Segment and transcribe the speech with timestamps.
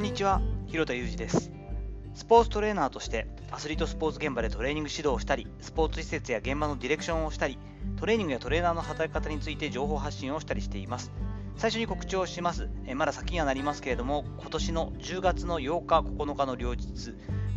[0.00, 1.52] こんにちは、広田裕二です。
[2.14, 7.58] スポーツトレーナーとしてアスリートスポーツ現場でトレーニング指導をしたり、スポーツ施設や現場のディレクションをしたり、
[7.98, 11.12] トレーニングやトレーナーの働き方について情報発信をしたりしています。
[11.56, 12.70] 最初に告知をします。
[12.86, 16.86] えまだ先にはなりますけれども、今年の10月の8日、9日の両日、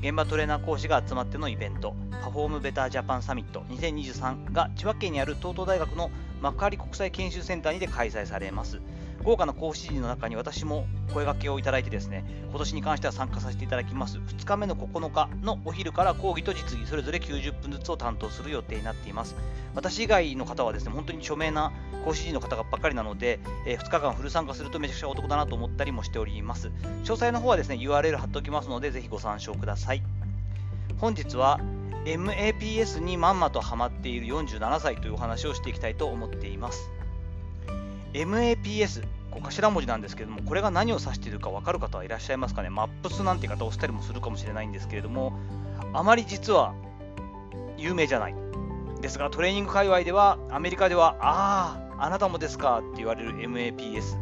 [0.02, 8.82] 現場トレーナー講師が集まってのイベント、パフォームベタージャパンサミット2023が千葉県にある東都大学の幕張国際研修センターにて開催されます。
[9.24, 14.18] 豪華な講師陣の中に私も声掛けをいただいてですね、今年に関しては参加させていただきます。
[14.18, 19.36] 2日目の9日のお昼から講義と実技それぞれ90分ずつを担当する予定になっています。
[19.76, 21.72] 私以外の方はですね、本当に著名な
[22.04, 26.68] 講師陣の方ばっかりなので、えー2日間フル参加するとめちゃくちゃお得だなと思ったりもしております。
[27.04, 30.04] 詳細の方はですね、URL 貼っておきますので、ぜひご参照ください。
[31.00, 31.60] 本日は
[32.06, 36.92] MAPS にまんまとハマっている47歳というお話をしていきたいと思っています。
[38.14, 42.70] MAPS、こう頭文字なんですけれども、これが何を指しているか分かる方はいらっしゃいますかね？
[42.70, 45.34] マップスなんて方をしたりもするかもしれないんですけれども、
[45.94, 46.74] あまり実は
[47.78, 48.36] 有名じゃない。
[49.02, 52.80] ですが、トレーニング界隈では、アメリカでは、ああ、あなたもですか？
[52.80, 54.16] って言われる MAPS。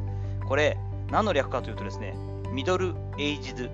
[0.48, 0.78] これ、
[1.12, 2.16] 何の略かというとですね、
[2.52, 3.70] ミドルエイジド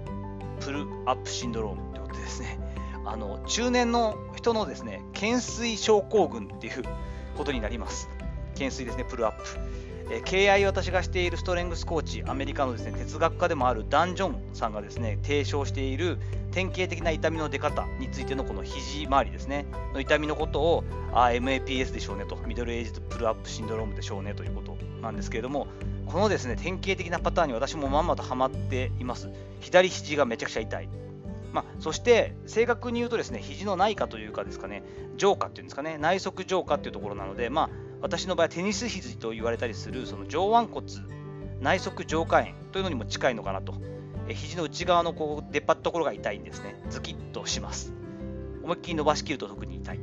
[0.60, 2.60] プルアップシンドロームということでですね、
[3.06, 6.84] あの中年の人のですね、懸垂症候群っていう
[7.38, 8.10] ことになります。
[8.56, 9.44] 懸垂ですね、プルアップ。
[10.10, 16.18] え敬愛私がしているストレングスコーチ、アメリカのですね哲学家でもあるダン・ジョンさんがですね提唱している
[16.52, 25.68] 典型的な痛みの出方についてのこの肘周りですね、の痛みのことをあ MAPS でしょうねと、ミドルエイジドプルアップシンドロームでしょうねということなんですけれども、
[26.06, 29.30] このですね典型的なパターンに私もまんまとハマっています。
[29.60, 30.90] 左肘がめちゃくちゃ痛い。
[31.54, 34.84] まあ、そして正確に言うとですね肘の内科というかですかね
[35.16, 37.70] 上下っていうんですかね内側上下っていうところなので、まあ、
[38.02, 40.86] 私の場合はテニス肘と言われたりするその上腕骨
[41.62, 43.76] 内側上下炎というのにも近いのかなと。
[44.30, 46.76] え肘の内側のこう出っ張ったところが痛いんですね。
[46.90, 47.94] ズキッとします。
[48.64, 50.00] 思いっきり伸ばしきると特に痛い。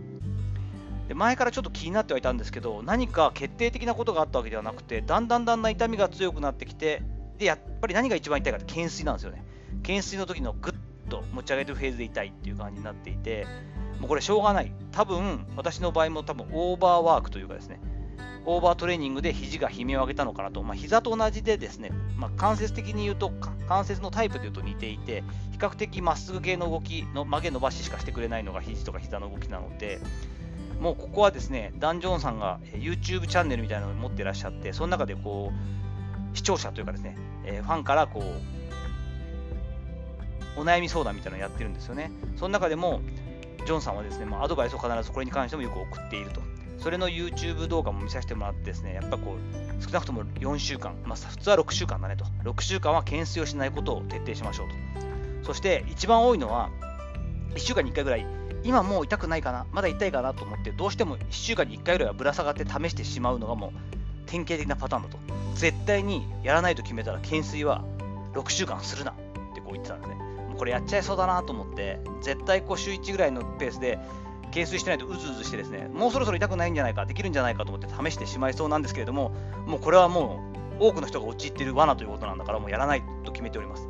[1.09, 7.03] で前からちょっと気になってはいたんですけど何か決定的なことがあったわけではなくてだんだんだんだん痛みが強くなってきて
[7.37, 9.45] でやっぱり何が一番痛いかって懸垂なんですよね。
[9.83, 10.74] 懸垂の時のグ
[11.15, 13.47] と持ち上げるフェーズで痛いっていう感じになっていて
[14.01, 14.73] もうこれしょうがない。
[14.91, 17.81] 多分私の場合も多分オーバーワークというかですね
[18.47, 23.33] オーバートレーニングで肘が悲鳴を上げたのかなと、まあ、膝と同じでですね、まあ、関節的に言うと
[23.67, 29.99] 関節のタイプで言うと似ていて比較的まっすぐ系の動きの曲げ伸ばししかしてくれないのが肘とか膝の動きなので
[30.81, 35.51] もうここはですねダン・ジョンさんが YouTube チャンネルみたいなのを持ってらっしゃってその中でこ
[36.33, 38.64] う視聴者というかですね、えーファンからこう
[40.57, 43.01] お悩み相談みたいなのをやってるんですよねその中でも
[43.65, 46.41] ジョンさんはですね、まあ、アドバイスを必ずこれに関してもよく送っていると。
[46.79, 52.27] それの YouTube 動画も見させてもらってですね、やっぱこう、少なくとも4週間、まあ、普通は6週間だねと。
[52.45, 55.47] 6週間は懸垂をしないことを徹底しましょうと。
[55.47, 56.71] そして、一番多いのは、
[57.55, 58.27] 1週間に1回ぐらい、
[58.65, 63.71] 今もう痛くないかな、まだ痛いかなと思って、どうしても1週間に1回ぐらいはぶら下がって試してしまうのがもう
[64.27, 65.19] 典型的なパターンだと。
[65.55, 67.83] 絶対にやらないと決めたら、懸垂は
[68.35, 69.15] 6週間するなっ
[69.55, 70.34] てこう言ってたんですね。
[70.55, 73.99] これやっちゃいそうだなと思って、絶対こう週1ぐらいのペースで、
[74.47, 79.33] 懸垂してないとうずうずしてですね、もうそろそろ痛くないんじゃないか、できるんじゃないかと思って試してしまいそうなんですけれども、
[79.67, 80.41] もうこれはも
[80.81, 83.89] う多くの人が陥っている罠ということなんだから、もうやらないと決めております。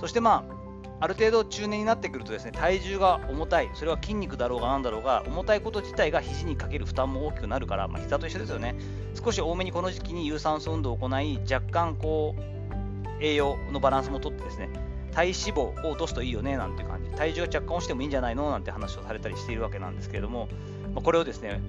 [0.00, 0.60] そしてまあ、
[1.02, 8.74] ある程度中年になってくるとですね、体重が重たい、それは筋肉だろうがなんだろうが、重たいこと自体が肘にかける負担も大きくなるから、まあ、膝と一緒ですよね。
[9.14, 14.68] 少し多めにこの時期に有酸素運動を行い、若干こう、栄養のバランスもとってですね、
[15.12, 18.50] 体脂肪を落とすといいよねなんて感じ、体重が若干落ちてもいいんじゃないの？
[18.50, 20.48] なんて話をされたりしているわけなんですけれども、
[20.94, 21.60] まあこれをですね、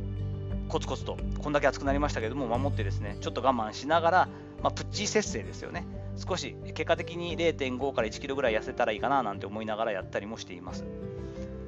[0.70, 4.30] コツコツと、こんだけ暑くなりましたけども、守ってですね、ちょっと我慢しながら、
[4.64, 5.86] まあ、プッチー節制ですよね。
[6.18, 10.86] 少し結果的に0.5から1キロぐらい痩せたらいいかななんて思いながらやったりもしています。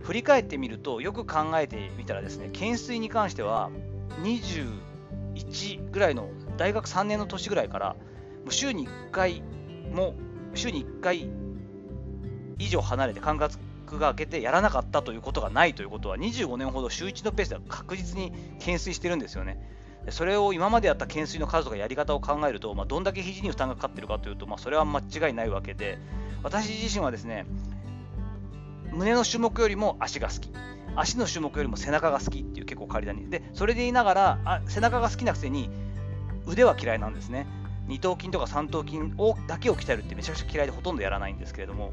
[0.03, 3.71] 振り返ってみると、よく考えてみたらですね、懸垂に関しては、
[4.21, 7.97] 21ぐらいの大学3年の年ぐらいから、も
[8.49, 9.41] う週に1回
[9.91, 10.13] も、
[10.53, 11.29] 週に1回
[12.63, 13.57] 以上離れて感覚
[13.93, 19.57] が空けてやらなかったということがないということは25年ほど週1のペースでは確実に懸垂してるんですよね。
[20.09, 25.97] それを今までやった懸垂の数とかやり方を考えると、まあ、どんだけ肘に負担がかかってるかというと、まあ、それは間違いないわけで
[26.43, 27.45] 私自身はですね
[28.91, 30.51] 胸の種目よりも足が好き。
[30.95, 35.69] 足の種目よりも背中が好きっていう結構変わり種でそれで言いながらあ背中が好きなくせに
[36.45, 37.47] 腕は嫌いなんですね。
[37.87, 41.91] 二頭筋とか三頭筋をだけを鍛えるってめちゃくちゃ嫌いでほとんどやらないんですけれども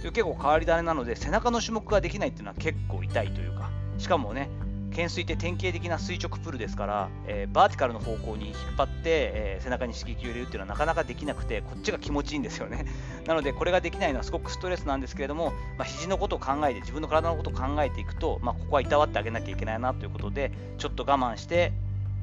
[0.00, 4.50] という結構変わり種なので背中の種目ができないっていうのは結構痛いというかしかもね
[4.90, 12.84] 懸垂って典型的な垂直プルですから、えー、バーティカルの方向に引っ張って、えー、背中に刺激を入れるっていうのはなかなかできなくてこっちが気持ちいいんですよね。
[13.26, 21.72] なのでこれができないのはすごくストレスなんですけれども、まあ、肘のことを考えて自分の体のことを考えていくと、まあ、ここはいたわってあげなきゃいけないなということでちょっと我慢して、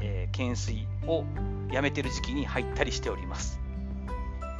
[0.01, 1.23] えー、懸垂を
[1.71, 3.66] やめてる時期に入ったりしております。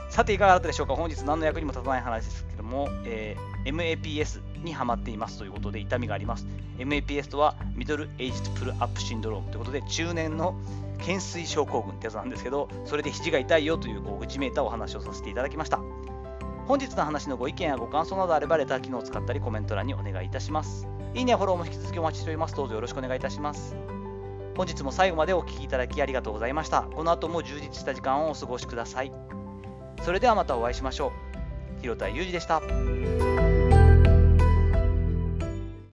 [0.10, 0.96] さていかがだったでしょうか？
[0.96, 6.48] 本日何の役にも立たない話ですけども、えー、MAPS にはまっていますということで痛みがあります。
[6.80, 10.56] MAPS とはミドルエイジドプルアップシンドロームということで中年の
[11.00, 15.80] 懸垂症候群ってやつなんですけどそれで肘が痛いよというこう内めいたお話をさせていただきました。
[16.68, 20.88] 本日の話のご意見やご感想などあればレター機能を使ったりコメント欄にお願いいたします。
[21.14, 22.56] いいねフォローも引き続きお待ちしております。
[22.56, 23.76] どうぞよろしくお願いいたします。
[24.58, 26.82] 本日も最後までお聴きいただきありがとうございました。
[26.82, 29.12] この後も充実した時間をお過ごしください。
[30.04, 31.12] それではまたお会いしましょ
[31.78, 31.82] う。
[31.82, 32.62] 広田裕二でした。